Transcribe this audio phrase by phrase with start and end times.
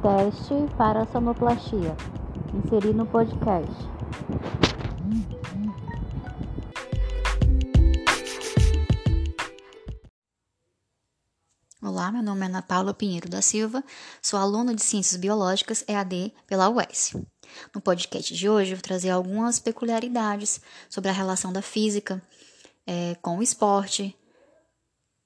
[0.00, 1.96] Teste para sonoplastia.
[2.54, 3.68] Inserir no podcast.
[11.82, 13.82] Olá, meu nome é Ana Paula Pinheiro da Silva,
[14.22, 17.16] sou aluna de Ciências Biológicas EAD pela UES.
[17.74, 22.22] No podcast de hoje, vou trazer algumas peculiaridades sobre a relação da física
[22.86, 24.16] é, com o esporte,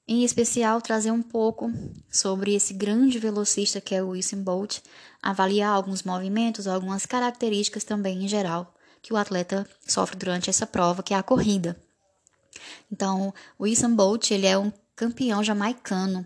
[0.07, 1.71] em especial trazer um pouco
[2.11, 4.79] sobre esse grande velocista que é o Usain Bolt,
[5.21, 11.03] avaliar alguns movimentos, algumas características também em geral que o atleta sofre durante essa prova,
[11.03, 11.77] que é a corrida.
[12.89, 16.25] Então, o Usain Bolt, ele é um campeão jamaicano.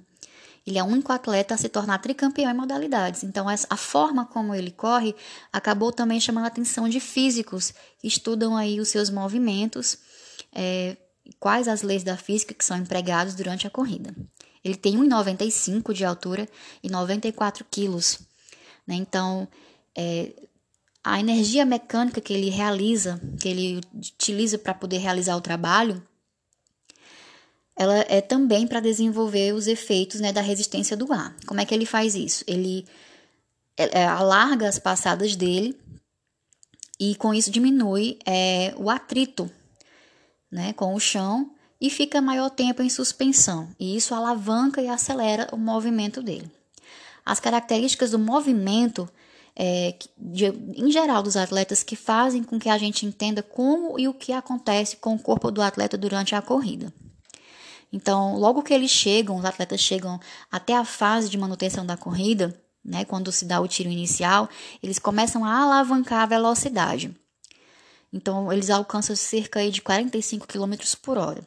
[0.66, 3.24] Ele é o único atleta a se tornar tricampeão em modalidades.
[3.24, 5.16] Então, a forma como ele corre
[5.52, 9.98] acabou também chamando a atenção de físicos que estudam aí os seus movimentos,
[10.54, 10.98] é,
[11.40, 14.16] quais as leis da física que são empregadas durante a corrida.
[14.64, 16.48] Ele tem 1,95 de altura
[16.84, 18.20] e 94 quilos.
[18.86, 18.96] Né?
[18.96, 19.48] Então,
[19.96, 20.34] é,
[21.04, 26.04] a energia mecânica que ele realiza, que ele utiliza para poder realizar o trabalho,
[27.76, 31.36] ela é também para desenvolver os efeitos né, da resistência do ar.
[31.46, 32.44] Como é que ele faz isso?
[32.48, 32.86] Ele
[33.78, 35.80] é, alarga as passadas dele
[37.00, 39.50] e com isso diminui é, o atrito
[40.52, 45.48] né, com o chão e fica maior tempo em suspensão, e isso alavanca e acelera
[45.52, 46.50] o movimento dele.
[47.26, 49.08] As características do movimento,
[49.56, 54.08] é, de, em geral, dos atletas, que fazem com que a gente entenda como e
[54.08, 56.92] o que acontece com o corpo do atleta durante a corrida.
[57.92, 60.20] Então, logo que eles chegam, os atletas chegam
[60.52, 64.50] até a fase de manutenção da corrida, né, quando se dá o tiro inicial,
[64.82, 67.14] eles começam a alavancar a velocidade.
[68.12, 71.44] Então, eles alcançam cerca de 45 km por hora.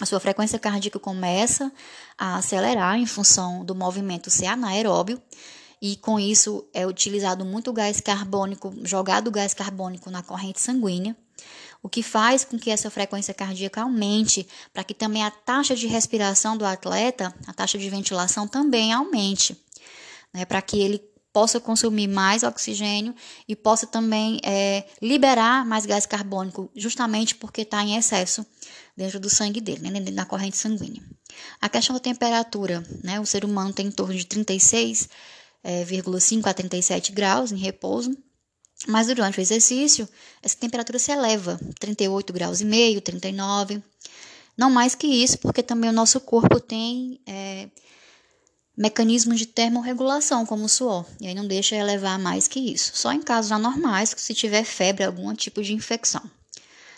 [0.00, 1.72] A sua frequência cardíaca começa
[2.16, 5.20] a acelerar em função do movimento ser anaeróbio,
[5.80, 11.16] e com isso é utilizado muito gás carbônico, jogado gás carbônico na corrente sanguínea,
[11.82, 15.86] o que faz com que essa frequência cardíaca aumente, para que também a taxa de
[15.86, 19.56] respiração do atleta, a taxa de ventilação também aumente,
[20.32, 20.98] né, para que ele
[21.38, 23.14] possa consumir mais oxigênio
[23.46, 28.44] e possa também é, liberar mais gás carbônico, justamente porque está em excesso
[28.96, 31.00] dentro do sangue dele, né, dentro da corrente sanguínea.
[31.60, 35.08] A questão da temperatura, né, o ser humano tem em torno de 36,5
[35.62, 38.10] é, a 37 graus em repouso,
[38.88, 40.08] mas durante o exercício,
[40.42, 43.80] essa temperatura se eleva, 38 graus e meio, 39.
[44.56, 47.68] Não mais que isso, porque também o nosso corpo tem é,
[48.78, 52.92] mecanismos de termorregulação, como o suor, e aí não deixa elevar mais que isso.
[52.94, 56.22] Só em casos anormais, se tiver febre, algum tipo de infecção.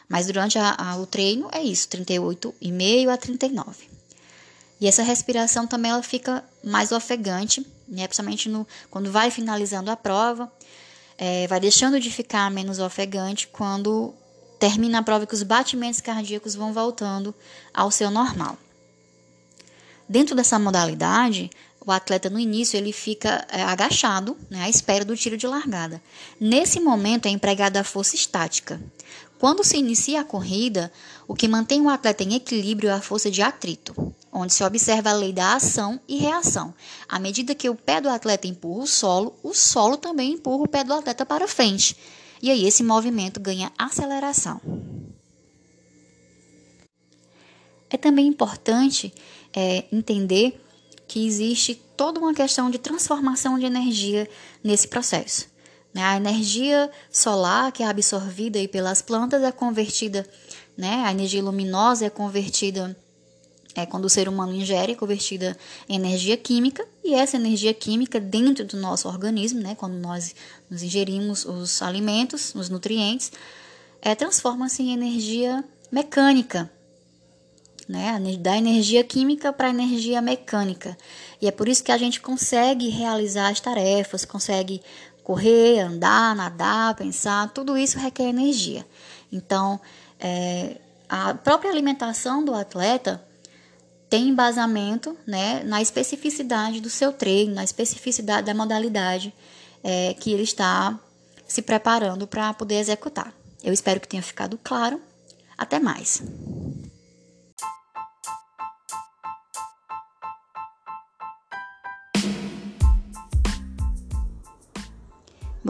[0.07, 3.89] Mas durante a, a, o treino é isso, 38,5 a 39.
[4.79, 8.07] E essa respiração também ela fica mais ofegante, né?
[8.07, 10.53] principalmente no, quando vai finalizando a prova,
[11.17, 14.13] é, vai deixando de ficar menos ofegante quando
[14.59, 17.35] termina a prova que os batimentos cardíacos vão voltando
[17.73, 18.59] ao seu normal.
[20.11, 21.49] Dentro dessa modalidade,
[21.85, 26.03] o atleta no início ele fica é, agachado, né, à espera do tiro de largada.
[26.39, 28.81] Nesse momento é empregada a força estática.
[29.39, 30.93] Quando se inicia a corrida,
[31.27, 35.09] o que mantém o atleta em equilíbrio é a força de atrito, onde se observa
[35.09, 36.75] a lei da ação e reação.
[37.09, 40.69] À medida que o pé do atleta empurra o solo, o solo também empurra o
[40.69, 41.97] pé do atleta para frente.
[42.43, 44.61] E aí esse movimento ganha aceleração.
[47.89, 49.13] É também importante
[49.55, 50.61] é, entender
[51.11, 54.31] que existe toda uma questão de transformação de energia
[54.63, 55.49] nesse processo.
[55.93, 56.05] Né?
[56.05, 60.25] A energia solar, que é absorvida pelas plantas, é convertida,
[60.79, 61.03] né?
[61.05, 62.97] a energia luminosa é convertida
[63.75, 68.21] é, quando o ser humano ingere, é convertida em energia química, e essa energia química
[68.21, 70.33] dentro do nosso organismo, né, quando nós
[70.71, 73.33] nos ingerimos os alimentos, os nutrientes,
[74.01, 76.71] é, transforma-se em energia mecânica,
[77.91, 78.19] né?
[78.39, 80.97] Da energia química para a energia mecânica.
[81.43, 84.81] E é por isso que a gente consegue realizar as tarefas, consegue
[85.25, 88.87] correr, andar, nadar, pensar, tudo isso requer energia.
[89.33, 89.81] Então,
[90.19, 90.77] é,
[91.09, 93.23] a própria alimentação do atleta
[94.09, 99.33] tem embasamento né, na especificidade do seu treino, na especificidade da modalidade
[99.83, 100.99] é, que ele está
[101.47, 103.33] se preparando para poder executar.
[103.63, 105.01] Eu espero que tenha ficado claro.
[105.57, 106.23] Até mais!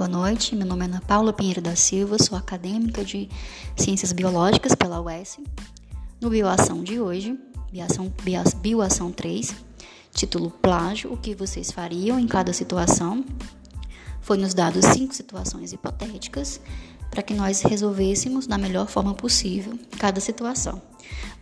[0.00, 3.28] Boa noite, meu nome é Ana Paula Pinheiro da Silva, sou acadêmica de
[3.76, 5.38] Ciências Biológicas pela UES.
[6.18, 7.38] No Bioação de hoje,
[7.70, 8.10] Bioação,
[8.62, 9.54] Bioação 3,
[10.14, 13.22] título Plágio, o que vocês fariam em cada situação.
[14.22, 16.62] foi nos dado cinco situações hipotéticas
[17.10, 20.80] para que nós resolvêssemos da melhor forma possível cada situação.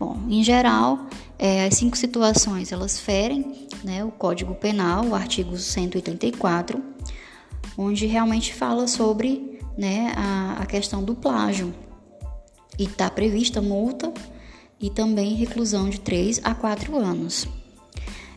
[0.00, 1.06] Bom, em geral,
[1.38, 6.97] é, as cinco situações elas ferem né, o Código Penal, o artigo 184,
[7.76, 11.72] onde realmente fala sobre né, a, a questão do plágio.
[12.78, 14.12] E está prevista multa
[14.80, 17.46] e também reclusão de 3 a 4 anos.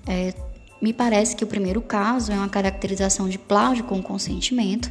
[0.08, 0.34] É,
[0.82, 4.90] me parece que o primeiro caso é uma caracterização de plágio com consentimento.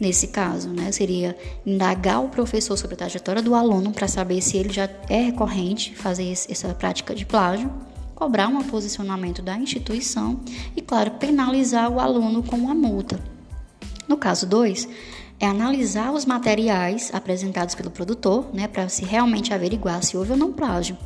[0.00, 4.56] Nesse caso, né, seria indagar o professor sobre a trajetória do aluno para saber se
[4.56, 7.70] ele já é recorrente fazer essa prática de plágio,
[8.14, 10.40] cobrar um posicionamento da instituição
[10.74, 13.35] e, claro, penalizar o aluno com uma multa.
[14.08, 14.88] No caso 2,
[15.38, 20.36] é analisar os materiais apresentados pelo produtor, né, para se realmente averiguar se houve ou
[20.36, 20.96] não plágio.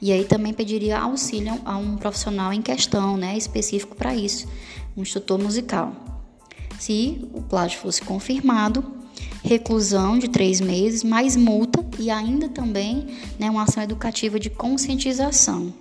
[0.00, 4.46] E aí também pediria auxílio a um profissional em questão, né, específico para isso,
[4.96, 5.92] um instrutor musical.
[6.78, 8.84] Se o plágio fosse confirmado,
[9.42, 13.08] reclusão de três meses, mais multa e ainda também
[13.38, 15.72] né, uma ação educativa de conscientização,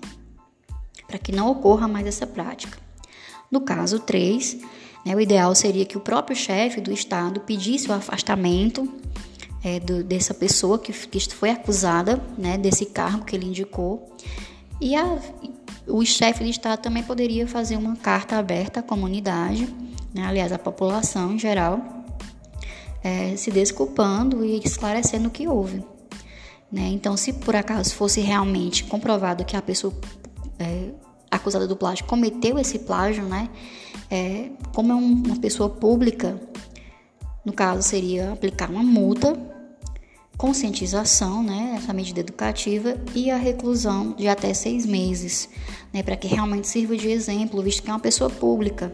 [1.07, 2.77] para que não ocorra mais essa prática.
[3.51, 4.67] No caso 3, né?
[5.05, 8.87] O ideal seria que o próprio chefe do Estado pedisse o afastamento
[9.63, 14.15] é, do, dessa pessoa que, que foi acusada né, desse cargo que ele indicou.
[14.79, 15.19] E a,
[15.87, 19.67] o chefe do Estado também poderia fazer uma carta aberta à comunidade,
[20.13, 21.81] né, aliás, à população em geral,
[23.03, 25.83] é, se desculpando e esclarecendo o que houve.
[26.71, 26.87] Né?
[26.89, 29.93] Então, se por acaso fosse realmente comprovado que a pessoa
[30.59, 30.89] é,
[31.29, 33.49] acusada do plágio cometeu esse plágio, né?
[34.09, 36.39] É, como é um, uma pessoa pública,
[37.45, 39.37] no caso seria aplicar uma multa,
[40.39, 45.49] conscientização, né, essa medida educativa e a reclusão de até seis meses,
[45.91, 48.93] né, para que realmente sirva de exemplo, visto que é uma pessoa pública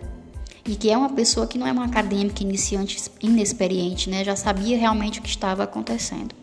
[0.65, 4.75] e que é uma pessoa que não é uma acadêmica iniciante inexperiente, né, já sabia
[4.75, 6.33] realmente o que estava acontecendo.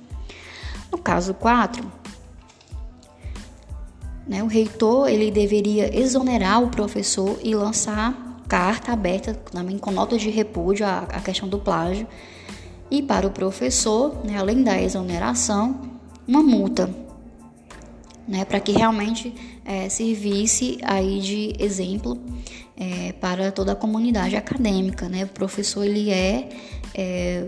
[0.91, 1.85] No caso 4,
[4.27, 10.17] né, o reitor ele deveria exonerar o professor e lançar carta aberta também com nota
[10.17, 12.07] de repúdio à, à questão do plágio.
[12.91, 15.81] E para o professor, né, além da exoneração,
[16.29, 16.95] uma multa,
[18.29, 19.35] né, para que realmente
[19.65, 22.19] é, servisse aí de exemplo
[22.77, 25.09] é, para toda a comunidade acadêmica.
[25.09, 25.25] Né?
[25.25, 26.49] O professor ele é,
[26.95, 27.47] é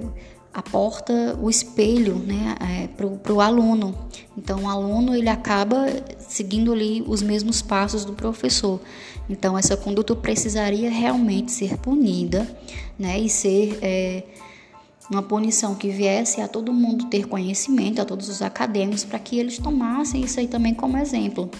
[0.55, 3.93] a porta, o espelho né, é, para o aluno.
[4.39, 5.87] Então, o aluno ele acaba
[6.21, 8.81] seguindo ali os mesmos passos do professor.
[9.29, 12.49] Então, essa conduta precisaria realmente ser punida,
[12.97, 14.23] né, e ser é,
[15.11, 19.37] uma punição que viesse a todo mundo ter conhecimento, a todos os acadêmicos, para que
[19.37, 21.51] eles tomassem isso aí também como exemplo.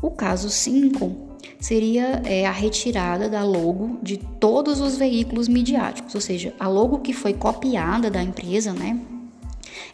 [0.00, 1.23] O caso 5
[1.64, 6.98] seria é, a retirada da logo de todos os veículos midiáticos, ou seja, a logo
[6.98, 9.00] que foi copiada da empresa, né?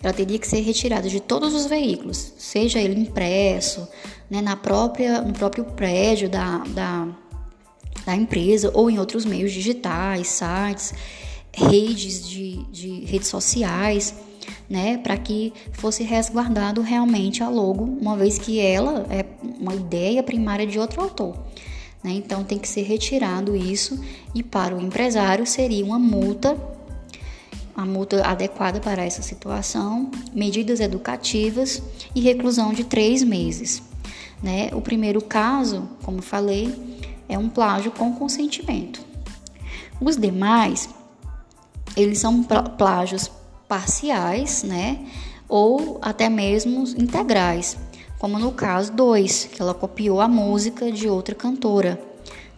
[0.03, 3.89] Ela teria que ser retirada de todos os veículos, seja ele impresso,
[4.29, 7.07] né, na própria, no próprio prédio da, da,
[8.05, 10.93] da empresa ou em outros meios digitais, sites,
[11.55, 14.15] redes de, de redes sociais,
[14.69, 19.25] né, para que fosse resguardado realmente a logo, uma vez que ela é
[19.59, 21.37] uma ideia primária de outro autor.
[22.03, 22.13] Né?
[22.13, 24.01] Então tem que ser retirado isso
[24.35, 26.57] e para o empresário seria uma multa,
[27.75, 31.83] a multa adequada para essa situação, medidas educativas
[32.15, 33.83] e reclusão de três meses.
[34.43, 34.71] Né?
[34.73, 36.73] O primeiro caso, como falei,
[37.29, 39.01] é um plágio com consentimento.
[40.01, 40.89] Os demais,
[41.97, 42.43] eles são
[42.79, 43.31] plágios
[43.69, 45.05] parciais, né?
[45.49, 47.77] Ou até mesmo integrais,
[48.19, 52.01] como no caso 2, que ela copiou a música de outra cantora,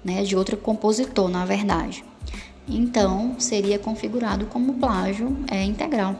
[0.04, 0.22] né?
[0.22, 2.04] De outro compositor, na verdade.
[2.68, 6.16] Então, seria configurado como plágio é, integral.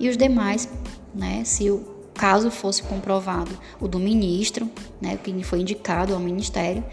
[0.00, 0.68] E os demais,
[1.14, 1.42] né?
[1.44, 3.50] Se o caso fosse comprovado
[3.80, 6.84] o do ministro, né, que foi indicado ao ministério,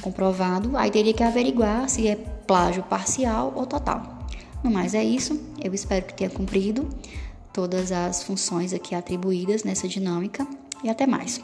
[0.00, 4.19] comprovado, aí teria que averiguar se é plágio parcial ou total.
[4.62, 6.86] No mais é isso, eu espero que tenha cumprido
[7.50, 10.46] todas as funções aqui atribuídas nessa dinâmica
[10.84, 11.40] e até mais.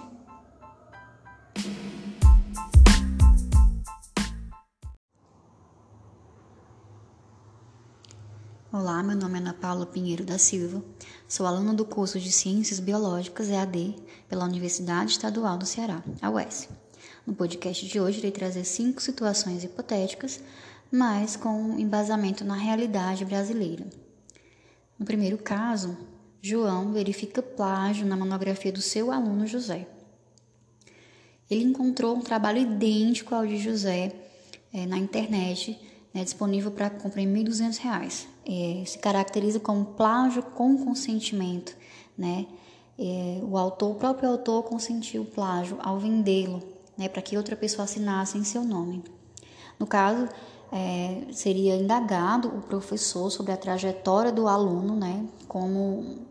[8.71, 10.85] Olá, meu nome é Ana Paula Pinheiro da Silva,
[11.27, 13.97] sou aluna do curso de Ciências Biológicas EAD
[14.29, 16.69] pela Universidade Estadual do Ceará, a UES.
[17.27, 20.43] No podcast de hoje, irei trazer cinco situações hipotéticas,
[20.91, 23.87] mas com embasamento na realidade brasileira.
[24.99, 25.97] No primeiro caso,
[26.41, 29.87] João verifica plágio na monografia do seu aluno José.
[31.51, 34.13] Ele encontrou um trabalho idêntico ao de José
[34.73, 35.79] é, na internet
[36.17, 38.27] né, disponível para compra em R$ 1.200.
[38.49, 41.77] É, se caracteriza como plágio com consentimento,
[42.17, 42.47] né?
[42.99, 46.63] É, o autor, o próprio autor consentiu o plágio ao vendê-lo,
[46.97, 49.05] né, para que outra pessoa assinasse em seu nome.
[49.79, 50.27] No caso,
[50.73, 56.27] é, seria indagado o professor sobre a trajetória do aluno, né, como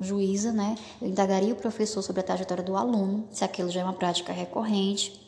[0.00, 3.84] juíza, né, eu indagaria o professor sobre a trajetória do aluno, se aquilo já é
[3.84, 5.20] uma prática recorrente,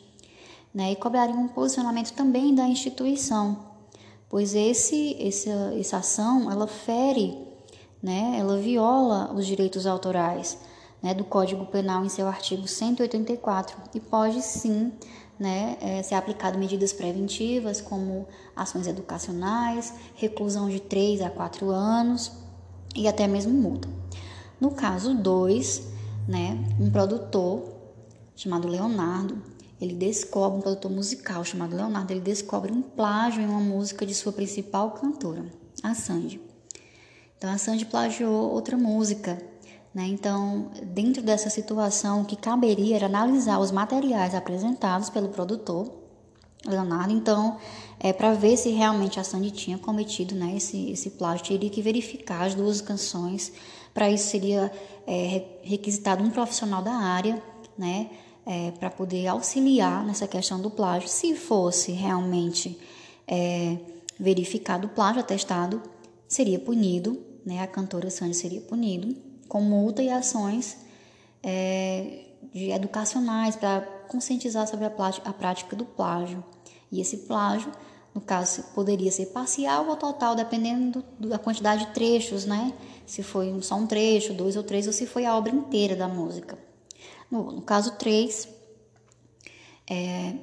[0.73, 3.57] né, e cobraria um posicionamento também da instituição,
[4.27, 7.37] pois esse, esse, essa ação, ela fere,
[8.01, 10.57] né, ela viola os direitos autorais,
[11.03, 14.91] né, do Código Penal em seu artigo 184 e pode sim
[15.39, 22.31] né, é, ser aplicado medidas preventivas como ações educacionais, reclusão de 3 a 4 anos
[22.95, 23.89] e até mesmo multa.
[24.59, 25.83] No caso 2,
[26.27, 27.73] né, um produtor
[28.35, 29.41] chamado Leonardo,
[29.81, 34.13] ele descobre um produtor musical chamado Leonardo, ele descobre um plágio em uma música de
[34.13, 35.45] sua principal cantora,
[35.81, 36.39] a Sandy.
[37.37, 39.37] Então a Sandy plagiou outra música
[39.93, 40.07] né?
[40.07, 45.91] Então, dentro dessa situação, o que caberia era analisar os materiais apresentados pelo produtor,
[46.65, 47.13] Leonardo.
[47.13, 47.57] Então,
[47.99, 51.81] é, para ver se realmente a Sandy tinha cometido né, esse, esse plágio, teria que
[51.81, 53.51] verificar as duas canções.
[53.93, 54.71] Para isso, seria
[55.05, 57.41] é, requisitado um profissional da área,
[57.77, 58.09] né?
[58.45, 61.07] É, para poder auxiliar nessa questão do plágio.
[61.07, 62.77] Se fosse realmente
[63.25, 63.77] é,
[64.19, 65.81] verificado o plágio atestado,
[66.27, 67.61] seria punido, né?
[67.61, 69.15] A cantora Sandy seria punido
[69.53, 70.75] com multa e ações
[71.43, 74.91] é, de educacionais para conscientizar sobre a,
[75.25, 76.43] a prática do plágio.
[76.91, 77.71] E esse plágio,
[78.15, 82.73] no caso, poderia ser parcial ou total, dependendo do, da quantidade de trechos, né?
[83.05, 86.07] Se foi só um trecho, dois ou três, ou se foi a obra inteira da
[86.07, 86.57] música.
[87.29, 88.47] No, no caso 3,
[89.87, 90.33] é,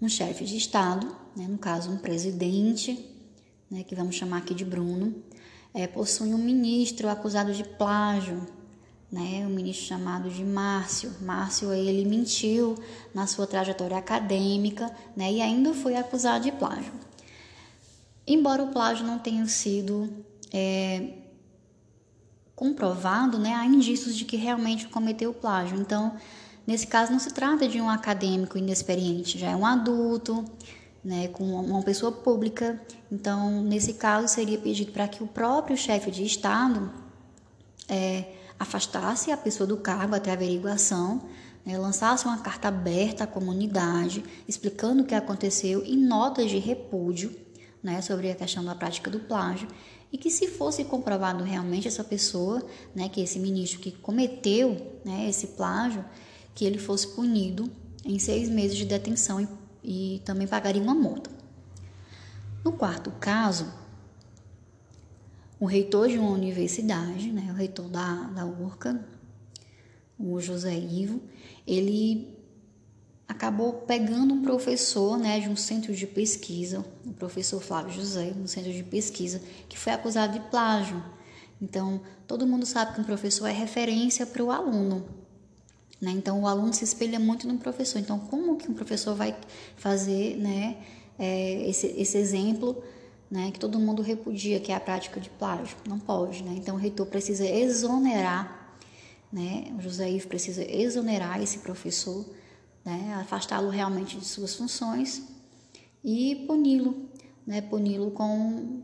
[0.00, 3.04] um chefe de Estado, né, no caso um presidente,
[3.68, 5.12] né, que vamos chamar aqui de Bruno,
[5.76, 8.40] é, possui um ministro acusado de plágio,
[9.12, 9.44] né?
[9.46, 11.12] Um ministro chamado de Márcio.
[11.20, 12.74] Márcio ele mentiu
[13.14, 15.30] na sua trajetória acadêmica, né?
[15.30, 16.94] E ainda foi acusado de plágio.
[18.26, 20.08] Embora o plágio não tenha sido
[20.50, 21.10] é,
[22.54, 23.54] comprovado, né?
[23.54, 25.78] Há indícios de que realmente cometeu plágio.
[25.78, 26.16] Então,
[26.66, 30.42] nesse caso não se trata de um acadêmico inexperiente, já é um adulto
[31.04, 32.80] né, com uma pessoa pública.
[33.10, 36.92] Então, nesse caso, seria pedido para que o próprio chefe de Estado
[37.88, 41.22] é, afastasse a pessoa do cargo até a averiguação,
[41.64, 47.34] né, lançasse uma carta aberta à comunidade, explicando o que aconteceu e notas de repúdio
[47.82, 49.68] né, sobre a questão da prática do plágio,
[50.12, 55.28] e que se fosse comprovado realmente essa pessoa, né, que esse ministro que cometeu né,
[55.28, 56.04] esse plágio,
[56.54, 57.70] que ele fosse punido
[58.04, 59.48] em seis meses de detenção e
[59.86, 61.30] e também pagaria uma multa.
[62.64, 63.72] No quarto caso,
[65.60, 69.00] o reitor de uma universidade, né, o reitor da, da URCA,
[70.18, 71.22] o José Ivo,
[71.64, 72.36] ele
[73.28, 78.46] acabou pegando um professor né, de um centro de pesquisa, o professor Flávio José, um
[78.48, 81.00] centro de pesquisa, que foi acusado de plágio.
[81.62, 85.06] Então, todo mundo sabe que um professor é referência para o aluno.
[86.00, 86.10] Né?
[86.10, 87.98] Então, o aluno se espelha muito no professor.
[87.98, 89.36] Então, como que um professor vai
[89.76, 90.76] fazer né,
[91.18, 92.82] é, esse, esse exemplo
[93.30, 95.76] né, que todo mundo repudia, que é a prática de plágio?
[95.88, 96.42] Não pode.
[96.42, 96.54] Né?
[96.56, 98.76] Então, o reitor precisa exonerar,
[99.32, 99.74] né?
[99.78, 102.24] o José Ivo precisa exonerar esse professor,
[102.84, 105.20] né, afastá-lo realmente de suas funções
[106.04, 107.10] e puni-lo,
[107.44, 108.80] né, puni-lo com,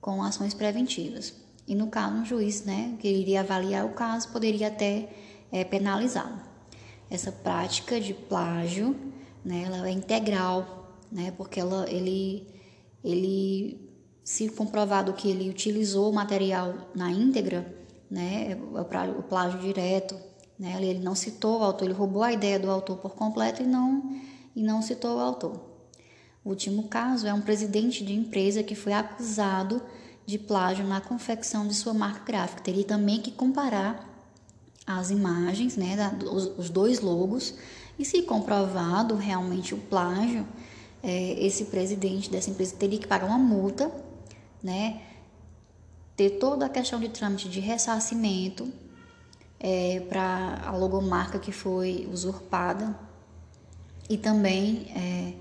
[0.00, 1.34] com ações preventivas.
[1.68, 5.10] E no caso, um juiz né, que iria avaliar o caso poderia até
[5.52, 6.40] é penalizado.
[7.10, 8.96] Essa prática de plágio,
[9.44, 12.46] né, ela é integral, né, porque ela, ele,
[13.02, 13.90] ele,
[14.22, 17.74] se comprovado que ele utilizou o material na íntegra,
[18.10, 20.16] né, é o plágio direto,
[20.58, 23.66] né, ele não citou o autor, ele roubou a ideia do autor por completo e
[23.66, 24.20] não,
[24.54, 25.70] e não citou o autor.
[26.44, 29.82] O último caso é um presidente de empresa que foi acusado
[30.24, 32.62] de plágio na confecção de sua marca gráfica.
[32.62, 34.09] Teria também que comparar
[34.98, 37.54] as imagens, né, da, os, os, dois logos,
[37.98, 40.46] e se comprovado realmente o plágio,
[41.02, 43.90] é, esse presidente dessa empresa teria que pagar uma multa,
[44.62, 45.00] né,
[46.16, 48.70] ter toda a questão de trâmite de ressarcimento
[49.58, 52.98] é, para a logomarca que foi usurpada
[54.08, 55.34] e também é,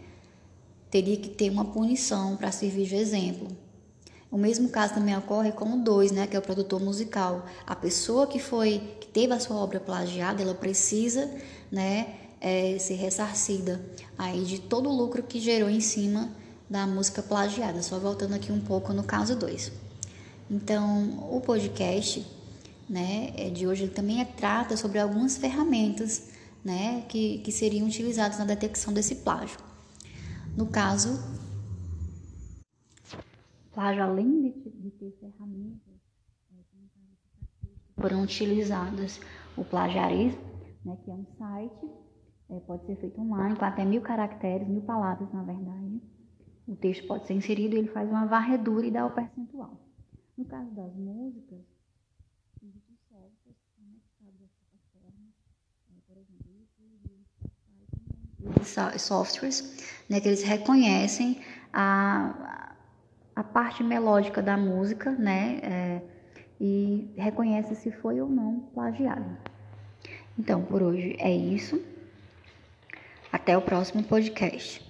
[0.91, 3.47] teria que ter uma punição para servir de exemplo.
[4.31, 7.45] O mesmo caso também ocorre com o dois, né, que é o produtor musical.
[7.65, 11.29] A pessoa que foi que teve a sua obra plagiada, ela precisa,
[11.71, 13.81] né, é, ser ressarcida
[14.17, 16.29] aí de todo o lucro que gerou em cima
[16.69, 17.81] da música plagiada.
[17.81, 19.71] Só voltando aqui um pouco no caso 2.
[20.49, 22.25] Então, o podcast
[22.89, 26.23] né, é, de hoje ele também é, trata sobre algumas ferramentas
[26.63, 29.57] né, que, que seriam utilizadas na detecção desse plágio.
[30.57, 31.19] No caso,
[33.79, 35.93] plágio, além de, de ter ferramentas
[36.51, 39.21] é, foram utilizadas
[39.55, 40.37] o Plagiaris,
[40.83, 41.89] né, que é um site,
[42.49, 46.01] é, pode ser feito online, com até mil caracteres, mil palavras, na verdade.
[46.67, 49.79] O texto pode ser inserido e ele faz uma varredura e dá o percentual.
[50.37, 51.59] No caso das músicas,
[52.61, 55.31] existem softwares conectados à plataforma,
[56.05, 56.49] por exemplo,
[58.99, 62.68] softwares, né, que eles reconhecem a,
[63.39, 66.01] a parte melódica da música, né, é,
[66.59, 69.37] e reconhece se foi ou não plagiado.
[70.37, 71.81] Então, por hoje é isso.
[73.31, 74.85] Até o próximo podcast.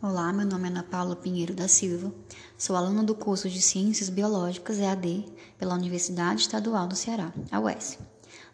[0.00, 2.10] Olá, meu nome é Ana Paula Pinheiro da Silva.
[2.56, 5.26] Sou aluna do curso de Ciências Biológicas EAD
[5.58, 7.98] pela Universidade Estadual do Ceará, a UES.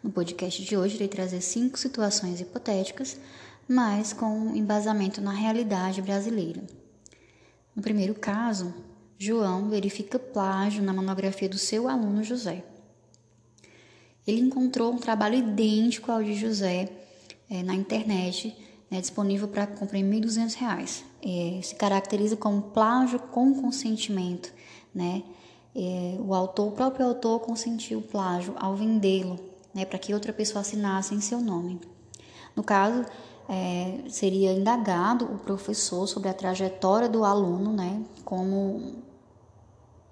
[0.03, 3.17] No podcast de hoje, irei trazer cinco situações hipotéticas,
[3.67, 6.61] mas com embasamento na realidade brasileira.
[7.75, 8.73] No primeiro caso,
[9.17, 12.63] João verifica plágio na monografia do seu aluno José.
[14.25, 16.89] Ele encontrou um trabalho idêntico ao de José
[17.49, 18.55] é, na internet,
[18.89, 21.03] né, disponível para compra em R$ 1.200.
[21.23, 24.53] É, se caracteriza como plágio com consentimento.
[24.93, 25.23] Né?
[25.75, 29.39] É, o autor, o próprio autor consentiu o plágio ao vendê-lo,
[29.73, 31.79] né, para que outra pessoa assinasse em seu nome.
[32.55, 33.05] No caso,
[33.53, 38.93] é, seria indagado o professor sobre a trajetória do aluno, né, como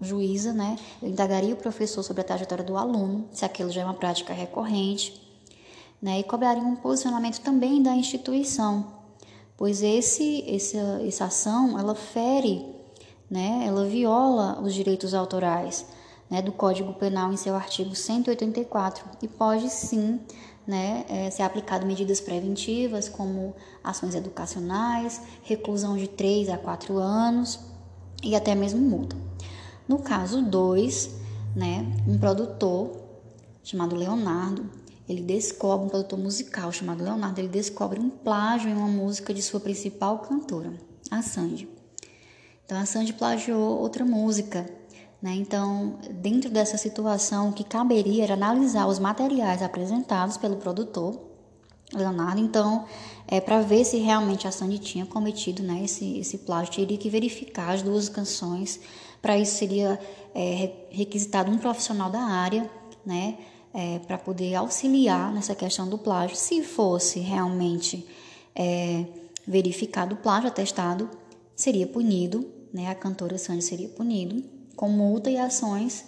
[0.02, 3.86] juíza, né, eu indagaria o professor sobre a trajetória do aluno, se aquilo já é
[3.86, 5.22] uma prática recorrente,
[6.02, 8.88] né, e cobraria um posicionamento também da instituição,
[9.56, 12.66] pois esse, esse, essa ação, ela fere,
[13.32, 15.86] né, ela viola os direitos autorais,
[16.30, 20.20] né, do Código Penal em seu artigo 184 e pode sim
[20.70, 27.60] né, é, ser aplicado medidas preventivas como ações educacionais, reclusão de 3 a 4 anos
[28.24, 29.18] e até mesmo multa.
[29.88, 31.10] No caso 2,
[31.56, 32.92] né, um produtor
[33.64, 34.70] chamado Leonardo,
[35.08, 39.42] ele descobre, um produtor musical chamado Leonardo, ele descobre um plágio em uma música de
[39.42, 40.72] sua principal cantora,
[41.10, 41.68] a Sandy.
[42.64, 44.70] Então a Sandy plagiou outra música,
[45.22, 45.34] né?
[45.36, 51.20] Então, dentro dessa situação, o que caberia era analisar os materiais apresentados pelo produtor,
[51.94, 52.86] Leonardo, então,
[53.28, 57.10] é, para ver se realmente a Sandy tinha cometido né, esse, esse plágio, teria que
[57.10, 58.80] verificar as duas canções
[59.22, 60.00] para isso seria
[60.34, 62.70] é, requisitado um profissional da área,
[63.06, 63.38] né,
[63.74, 66.36] é, para poder auxiliar nessa questão do plágio.
[66.36, 68.08] Se fosse realmente
[68.56, 69.06] é,
[69.46, 71.10] verificado o plágio, atestado,
[71.56, 74.44] seria punido, né, a cantora Sandy seria punido
[74.80, 76.06] com multa e ações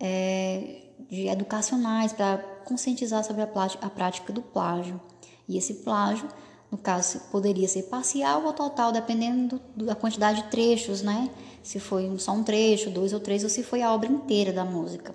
[0.00, 3.48] é, de educacionais para conscientizar sobre a,
[3.82, 4.98] a prática do plágio.
[5.46, 6.26] E esse plágio
[6.70, 11.30] no caso, poderia ser parcial ou total, dependendo do, da quantidade de trechos, né?
[11.62, 14.64] Se foi só um trecho, dois ou três, ou se foi a obra inteira da
[14.64, 15.14] música.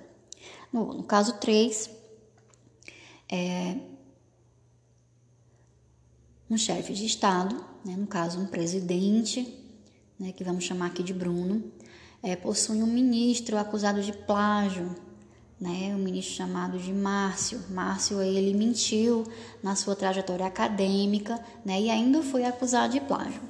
[0.72, 1.90] No, no caso 3,
[3.32, 3.76] é,
[6.50, 9.60] um chefe de Estado, né, no caso um presidente,
[10.20, 11.72] né, que vamos chamar aqui de Bruno,
[12.24, 14.96] é, possui um ministro acusado de plágio
[15.64, 17.58] né, um ministro chamado de Márcio.
[17.70, 19.24] Márcio ele mentiu
[19.64, 23.42] na sua trajetória acadêmica, né, e ainda foi acusado de plágio.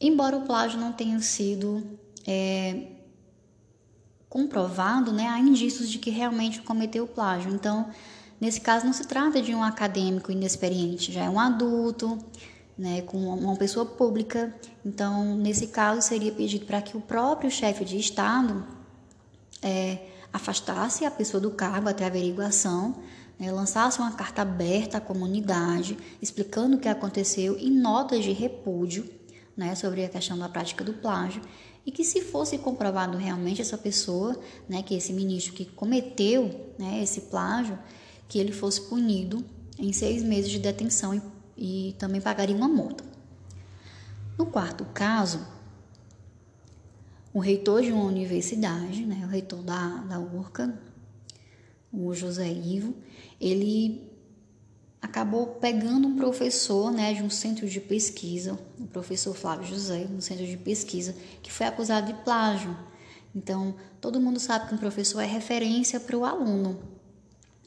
[0.00, 1.82] Embora o plágio não tenha sido
[2.26, 2.86] é,
[4.30, 7.52] comprovado, né, há indícios de que realmente cometeu o plágio.
[7.52, 7.90] Então,
[8.40, 12.18] nesse caso não se trata de um acadêmico inexperiente, já é um adulto,
[12.78, 14.54] né, com uma pessoa pública.
[14.84, 18.64] Então, nesse caso seria pedido para que o próprio chefe de estado
[19.60, 19.98] é,
[20.32, 22.94] afastasse a pessoa do cargo até a averiguação,
[23.38, 29.08] né, lançasse uma carta aberta à comunidade, explicando o que aconteceu e notas de repúdio
[29.56, 31.42] né, sobre a questão da prática do plágio,
[31.84, 34.38] e que se fosse comprovado realmente essa pessoa,
[34.68, 37.78] né, que esse ministro que cometeu né, esse plágio,
[38.28, 39.44] que ele fosse punido
[39.78, 41.22] em seis meses de detenção e,
[41.58, 43.04] e também pagaria uma multa.
[44.38, 45.44] No quarto caso,
[47.34, 50.80] o reitor de uma universidade, né, o reitor da, da URCA,
[51.92, 52.94] o José Ivo,
[53.40, 54.08] ele
[55.02, 60.20] acabou pegando um professor né, de um centro de pesquisa, o professor Flávio José, um
[60.20, 62.76] centro de pesquisa, que foi acusado de plágio.
[63.34, 66.97] Então, todo mundo sabe que um professor é referência para o aluno.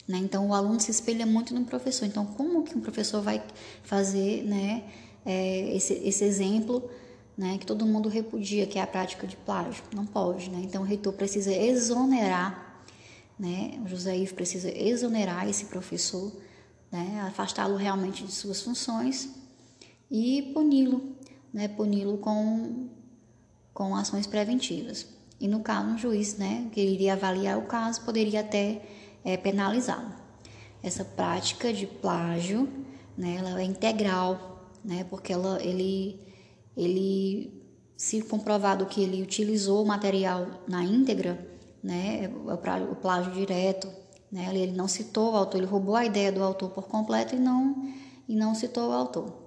[0.08, 0.18] Né?
[0.18, 2.06] Então, o aluno se espelha muito no professor.
[2.06, 3.42] Então, como que um professor vai
[3.84, 4.84] fazer né,
[5.26, 6.90] é, esse, esse exemplo
[7.38, 9.84] né, que todo mundo repudia, que é a prática de plágio?
[9.96, 10.50] Não pode.
[10.50, 10.62] Né?
[10.64, 12.84] Então, o reitor precisa exonerar,
[13.40, 13.80] né?
[13.84, 16.32] o José Ivo precisa exonerar esse professor,
[16.92, 19.30] né, afastá-lo realmente de suas funções
[20.10, 21.16] e puni-lo,
[21.54, 22.90] né, puni-lo com,
[23.74, 25.08] com ações preventivas.
[25.40, 28.82] E no caso, um juiz né, que iria avaliar o caso poderia até
[29.24, 30.12] é, penalizá-lo.
[30.84, 32.68] Essa prática de plágio
[33.18, 36.20] né, ela é integral, né, porque ela, ele,
[36.76, 37.64] ele,
[37.96, 41.48] se comprovado que ele utilizou o material na íntegra,
[41.84, 42.54] né, é
[42.84, 43.88] o plágio direto,
[44.32, 47.40] né, ele não citou o autor, ele roubou a ideia do autor por completo e
[47.40, 47.94] não,
[48.28, 49.42] e não citou o autor.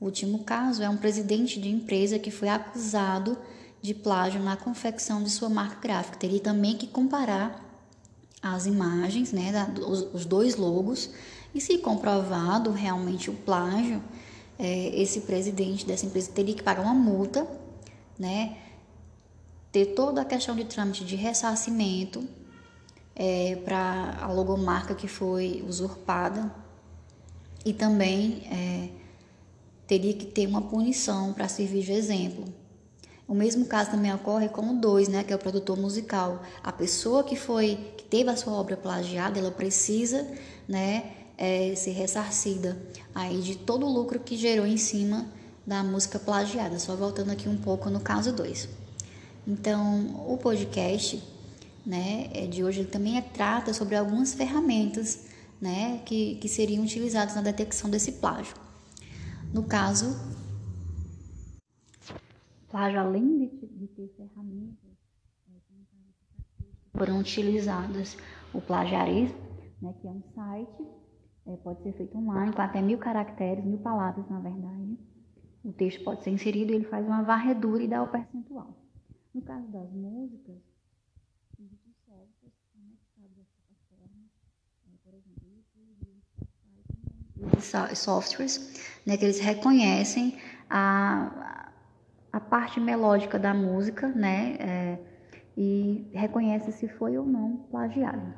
[0.00, 3.38] O último caso é um presidente de empresa que foi acusado
[3.80, 6.18] de plágio na confecção de sua marca gráfica.
[6.18, 7.63] Teria também que comparar
[8.52, 9.50] as imagens, né,
[9.86, 11.08] os, os dois logos,
[11.54, 14.02] e se comprovado realmente o plágio,
[14.58, 17.46] é, esse presidente dessa empresa teria que pagar uma multa,
[18.18, 18.58] né,
[19.72, 22.22] ter toda a questão de trâmite de ressarcimento
[23.16, 26.54] é, para a logomarca que foi usurpada
[27.64, 28.88] e também é,
[29.86, 32.44] teria que ter uma punição para servir de exemplo.
[33.26, 36.42] O mesmo caso também ocorre com o 2, né, que é o produtor musical.
[36.62, 40.26] A pessoa que foi que teve a sua obra plagiada, ela precisa,
[40.68, 42.78] né, é, ser ressarcida
[43.14, 45.26] aí de todo o lucro que gerou em cima
[45.66, 46.78] da música plagiada.
[46.78, 48.68] Só voltando aqui um pouco no caso 2.
[49.46, 51.22] Então, o podcast,
[51.84, 55.20] né, é de hoje ele também é, trata sobre algumas ferramentas,
[55.60, 58.54] né, que, que seriam utilizadas na detecção desse plágio.
[59.52, 60.14] No caso,
[62.74, 64.90] plágio, além de, de ter ferramentas
[65.48, 68.16] é, foram utilizadas
[68.52, 69.38] o plagiarismo,
[69.80, 70.84] né, que é um site,
[71.46, 74.98] é, pode ser feito online, com até mil caracteres, mil palavras, na verdade.
[75.64, 78.76] O texto pode ser inserido e ele faz uma varredura e dá o percentual.
[79.32, 80.56] No caso das músicas,
[82.04, 84.26] softwares plataforma,
[84.84, 85.44] é, por exemplo,
[87.94, 90.36] softwares, né, que eles reconhecem
[90.68, 91.63] a,
[92.34, 94.56] a parte melódica da música, né?
[94.58, 94.98] É,
[95.56, 98.34] e reconhece se foi ou não plagiado.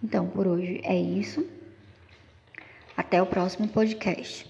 [0.00, 1.44] Então, por hoje é isso.
[2.96, 4.48] Até o próximo podcast.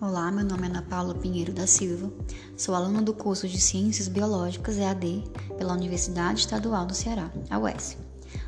[0.00, 2.10] Olá, meu nome é Ana Paula Pinheiro da Silva,
[2.56, 5.22] sou aluna do curso de Ciências Biológicas EAD
[5.56, 8.06] pela Universidade Estadual do Ceará, a UES.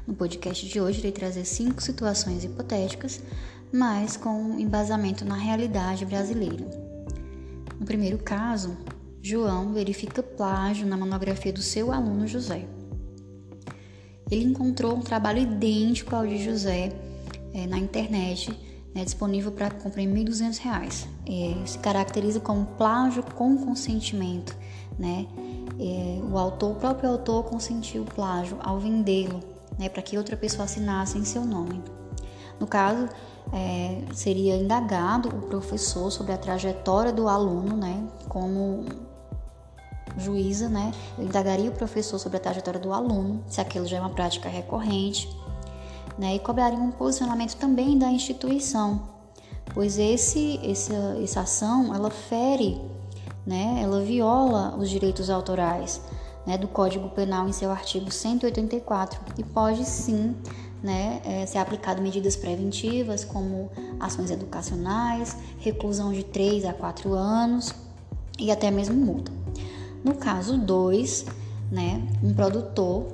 [0.09, 3.21] No podcast de hoje, irei trazer cinco situações hipotéticas,
[3.71, 6.64] mas com embasamento na realidade brasileira.
[7.79, 8.75] No primeiro caso,
[9.21, 12.66] João verifica plágio na monografia do seu aluno José.
[14.31, 16.90] Ele encontrou um trabalho idêntico ao de José
[17.53, 18.51] é, na internet,
[18.94, 21.07] né, disponível para comprar em R$ 1.200.
[21.27, 24.57] É, se caracteriza como plágio com consentimento.
[24.99, 25.27] Né?
[25.79, 29.47] É, o autor, o próprio autor consentiu o plágio ao vendê-lo
[29.79, 31.83] né, para que outra pessoa assinasse em seu nome.
[32.59, 33.09] No caso,
[33.53, 38.85] é, seria indagado o professor sobre a trajetória do aluno, né, como
[40.17, 44.11] juíza, né, indagaria o professor sobre a trajetória do aluno, se aquilo já é uma
[44.11, 45.29] prática recorrente,
[46.19, 49.09] né, e cobraria um posicionamento também da instituição,
[49.73, 52.81] pois esse, esse, essa ação, ela fere,
[53.47, 56.03] né, ela viola os direitos autorais,
[56.48, 60.34] né, do Código Penal em seu artigo 184 e pode sim
[60.82, 67.74] né, é, ser aplicado medidas preventivas como ações educacionais, reclusão de 3 a 4 anos
[68.38, 69.30] e até mesmo multa.
[70.02, 71.26] No caso 2,
[71.70, 73.08] né, um produtor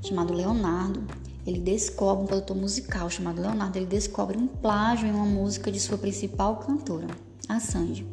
[0.00, 1.02] chamado Leonardo,
[1.44, 5.80] ele descobre, um produtor musical chamado Leonardo, ele descobre um plágio em uma música de
[5.80, 7.08] sua principal cantora,
[7.48, 8.06] a Sandy.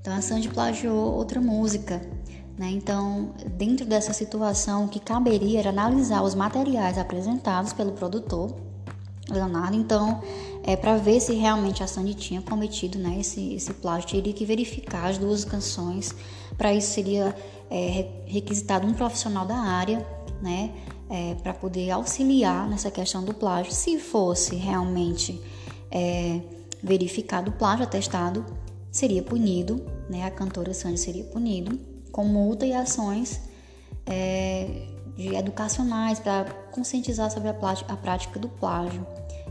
[0.00, 2.00] Então a Sandy plagiou outra música
[2.58, 2.68] né?
[2.70, 8.52] Então, dentro dessa situação, o que caberia era analisar os materiais apresentados pelo produtor,
[9.30, 10.20] Leonardo, então,
[10.64, 14.44] é, para ver se realmente a Sandy tinha cometido né, esse, esse plágio, teria que
[14.44, 16.14] verificar as duas canções.
[16.56, 17.36] Para isso, seria
[17.70, 20.04] é, requisitado um profissional da área,
[20.42, 20.72] né,
[21.10, 23.72] é, para poder auxiliar nessa questão do plágio.
[23.72, 25.40] Se fosse realmente
[25.90, 26.40] é,
[26.82, 28.44] verificado o plágio, atestado,
[28.90, 31.78] seria punido, né, a cantora Sandy seria punido
[32.12, 33.40] com multa e ações
[34.06, 39.06] é, de educacionais para conscientizar sobre a, a prática do plágio.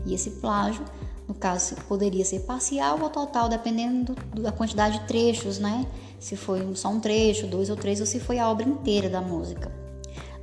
[0.06, 0.84] E esse plágio,
[1.26, 5.86] no caso, poderia ser parcial ou total, dependendo do, da quantidade de trechos, né?
[6.18, 9.20] Se foi só um trecho, dois ou três, ou se foi a obra inteira da
[9.20, 9.70] música.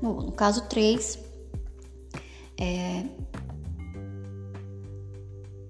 [0.02, 1.20] No, no caso 3,
[2.58, 3.04] é,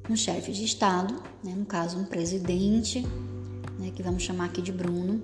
[0.10, 3.06] um chefe de Estado, né, no caso um presidente,
[3.80, 5.22] né, que vamos chamar aqui de Bruno,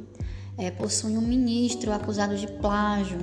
[0.58, 3.20] é, possui um ministro acusado de plágio,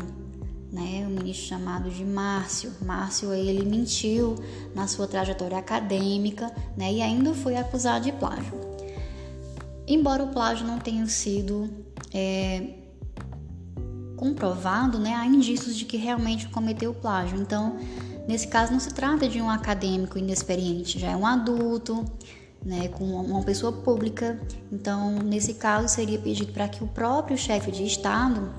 [0.72, 2.72] né, um ministro chamado de Márcio.
[2.82, 4.36] Márcio ele mentiu
[4.74, 8.52] na sua trajetória acadêmica né, e ainda foi acusado de plágio.
[9.86, 11.70] Embora o plágio não tenha sido
[12.12, 12.74] é,
[14.16, 17.40] comprovado, né, há indícios de que realmente cometeu plágio.
[17.40, 17.78] Então,
[18.26, 22.04] nesse caso, não se trata de um acadêmico inexperiente, já é um adulto,
[22.68, 24.38] né, com uma pessoa pública.
[24.70, 28.52] Então, nesse caso, seria pedido para que o próprio chefe de Estado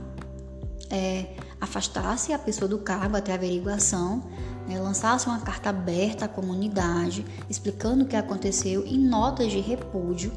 [0.89, 4.24] é, afastasse a pessoa do cargo até a averiguação,
[4.67, 10.32] né, lançasse uma carta aberta à comunidade, explicando o que aconteceu e notas de repúdio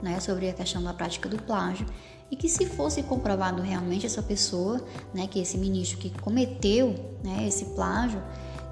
[0.00, 1.84] né, sobre a questão da prática do plágio
[2.30, 4.80] e que se fosse comprovado realmente essa pessoa,
[5.12, 8.22] né, que esse ministro que cometeu né, esse plágio,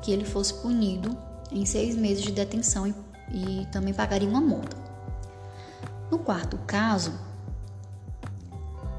[0.01, 1.17] que ele fosse punido
[1.51, 2.95] em seis meses de detenção e,
[3.35, 4.77] e também pagaria uma multa.
[6.11, 7.13] No quarto caso,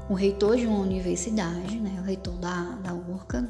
[0.08, 3.48] o reitor de uma universidade, né, o reitor da, da URCA,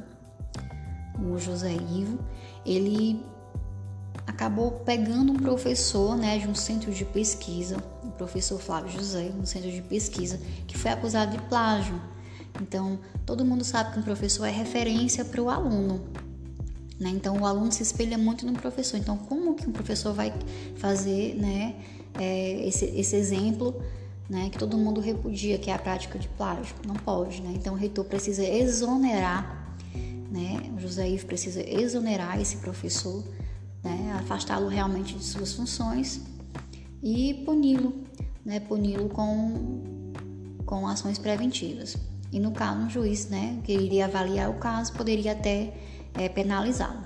[1.19, 2.19] o José Ivo,
[2.65, 3.25] ele
[4.27, 9.45] acabou pegando um professor né, de um centro de pesquisa, o professor Flávio José, um
[9.45, 12.01] centro de pesquisa, que foi acusado de plágio.
[12.61, 16.07] Então, todo mundo sabe que um professor é referência para o aluno.
[16.99, 17.11] Né?
[17.11, 18.97] Então, o aluno se espelha muito no professor.
[18.97, 20.33] Então, como que um professor vai
[20.77, 21.75] fazer né,
[22.15, 23.75] é, esse, esse exemplo
[24.29, 26.75] né, que todo mundo repudia, que é a prática de plágio?
[26.87, 27.43] Não pode.
[27.43, 27.53] Né?
[27.55, 29.77] Então, o reitor precisa exonerar,
[30.31, 30.71] né?
[30.77, 33.23] o José Ivo precisa exonerar esse professor
[33.87, 36.21] né, afastá-lo realmente de suas funções
[37.03, 37.95] e puni-lo,
[38.45, 40.13] né, puni-lo com,
[40.65, 41.97] com ações preventivas.
[42.33, 45.73] E no caso, um juiz né, que iria avaliar o caso poderia até
[46.19, 47.05] é, penalizá-lo.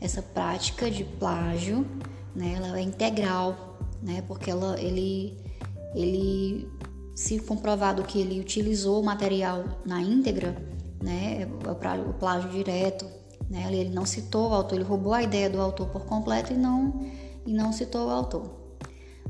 [0.00, 1.86] Essa prática de plágio
[2.34, 5.38] né, ela é integral, né, porque ela, ele,
[5.94, 6.68] ele,
[7.14, 10.56] se comprovado que ele utilizou o material na íntegra,
[11.02, 11.48] né,
[12.08, 13.06] o plágio direto,
[13.52, 13.66] né?
[13.70, 17.06] Ele não citou o autor, ele roubou a ideia do autor por completo e não,
[17.44, 18.50] e não citou o autor.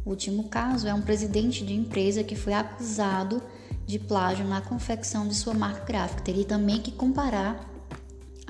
[0.05, 3.42] O último caso é um presidente de empresa que foi acusado
[3.85, 6.22] de plágio na confecção de sua marca gráfica.
[6.22, 7.68] Teria também que comparar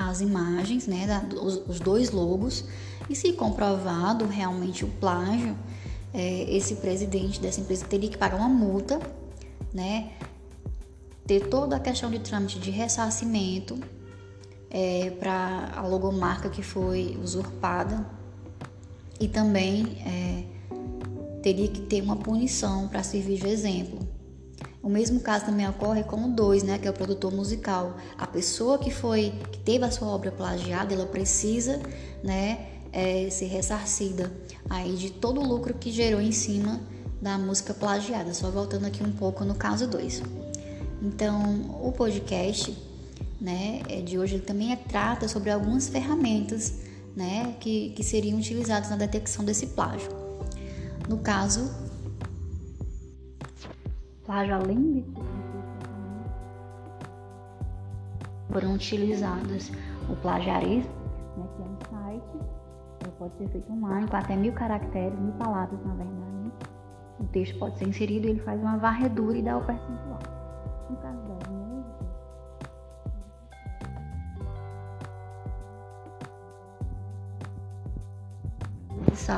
[0.09, 2.65] as imagens, né, da, os, os, dois logos,
[3.09, 5.57] e se comprovado realmente o plágio,
[6.13, 9.01] é, esse presidente dessa empresa teria que pagar uma multa,
[9.73, 10.13] né,
[11.27, 13.79] ter toda a questão de trâmite de ressarcimento
[14.71, 18.05] é, para a logomarca que foi usurpada
[19.21, 20.45] e também é,
[21.43, 24.12] teria que ter uma punição para servir de exemplo.
[24.83, 27.97] O mesmo caso também ocorre com o 2, né, que é o produtor musical.
[28.19, 31.81] A pessoa que foi que teve a sua obra plagiada, ela precisa,
[32.23, 34.33] né, é, ser ressarcida
[34.69, 36.81] aí de todo o lucro que gerou em cima
[37.21, 38.35] da música plagiada.
[38.35, 40.23] Só voltando aqui um pouco no caso 2.
[41.01, 42.77] Então, o podcast
[43.41, 46.75] né, é, de hoje ele também é, trata sobre algumas ferramentas
[47.15, 50.11] né, que, que seriam utilizadas na detecção desse plágio.
[51.09, 51.71] No caso,
[54.33, 55.05] plágio além de
[58.51, 59.71] foram utilizadas
[60.09, 60.91] o plagiarismo,
[61.37, 62.39] né, que é um site,
[63.19, 66.53] pode ser feito online com até mil caracteres, mil palavras na verdade.
[67.21, 70.19] O texto pode ser inserido e ele faz uma varredura e dá o percentual.
[70.91, 71.19] No caso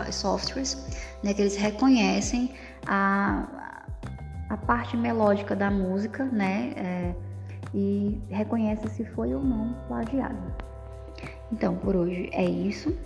[0.04, 2.54] das softwares, né, que eles reconhecem
[2.86, 3.63] a,
[4.54, 7.14] a parte melódica da música, né, é,
[7.74, 10.38] e reconhece se foi ou não plagiado.
[11.52, 12.96] Então, por hoje é isso.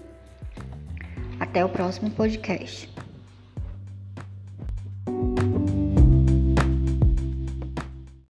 [1.40, 2.94] Até o próximo podcast.